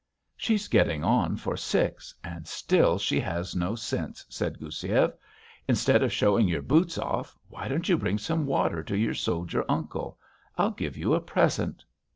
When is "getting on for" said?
0.67-1.55